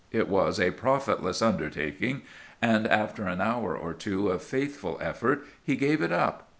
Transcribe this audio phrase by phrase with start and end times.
[0.11, 2.23] It was a profitless undertaking,
[2.59, 6.49] and after an hour or two of faithful effort he gave it up.